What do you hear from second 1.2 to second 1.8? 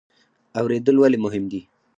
مهم دي؟